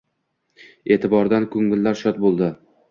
[0.95, 2.55] E’tibordan ko‘ngillar shod bo‘ldi